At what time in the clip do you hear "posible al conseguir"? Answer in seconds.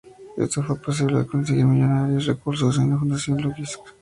0.81-1.63